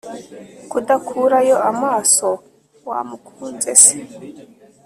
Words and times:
kudakurayo 0.71 1.55
amaso 1.71 2.27
wamukunze 2.87 3.71
se 3.83 3.95